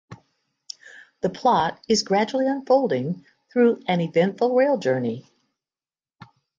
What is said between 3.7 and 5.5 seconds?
an eventful rail journey.